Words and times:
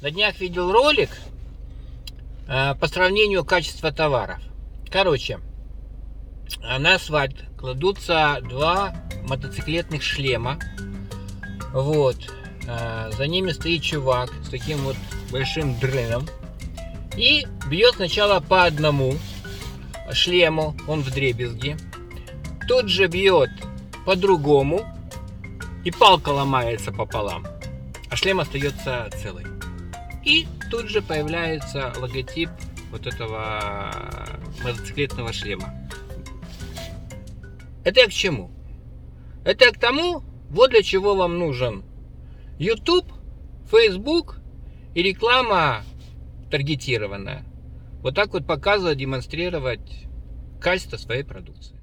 На 0.00 0.10
днях 0.10 0.40
видел 0.40 0.72
ролик 0.72 1.10
э, 2.48 2.74
по 2.74 2.86
сравнению 2.86 3.44
качества 3.44 3.92
товаров. 3.92 4.38
Короче, 4.90 5.40
э, 6.62 6.78
на 6.78 6.94
асфальт 6.94 7.36
кладутся 7.58 8.38
два 8.48 8.94
мотоциклетных 9.28 10.02
шлема. 10.02 10.58
Вот. 11.74 12.16
Э, 12.66 13.10
За 13.12 13.26
ними 13.26 13.52
стоит 13.52 13.82
чувак 13.82 14.30
с 14.42 14.48
таким 14.48 14.78
вот 14.78 14.96
большим 15.30 15.78
дреном. 15.78 16.26
И 17.14 17.46
бьет 17.68 17.96
сначала 17.96 18.40
по 18.40 18.64
одному 18.64 19.16
шлему, 20.12 20.74
он 20.88 21.02
в 21.02 21.12
дребезги. 21.12 21.76
Тут 22.66 22.88
же 22.88 23.06
бьет 23.06 23.50
по 24.06 24.16
другому. 24.16 24.80
И 25.84 25.90
палка 25.90 26.30
ломается 26.30 26.90
пополам. 26.90 27.46
А 28.10 28.16
шлем 28.16 28.40
остается 28.40 29.10
целый. 29.22 29.44
И 30.24 30.46
тут 30.70 30.88
же 30.88 31.00
появляется 31.02 31.92
логотип 31.98 32.50
вот 32.90 33.06
этого 33.06 33.90
мотоциклетного 34.62 35.32
шлема. 35.32 35.72
Это 37.84 38.00
я 38.00 38.06
к 38.06 38.12
чему? 38.12 38.50
Это 39.44 39.64
я 39.64 39.72
к 39.72 39.78
тому, 39.78 40.22
вот 40.50 40.70
для 40.70 40.82
чего 40.82 41.14
вам 41.14 41.38
нужен 41.38 41.84
YouTube, 42.58 43.06
Facebook 43.70 44.38
и 44.94 45.02
реклама 45.02 45.82
таргетированная. 46.50 47.44
Вот 48.02 48.14
так 48.14 48.32
вот 48.32 48.46
показывать, 48.46 48.98
демонстрировать 48.98 50.06
качество 50.60 50.96
своей 50.98 51.22
продукции. 51.22 51.79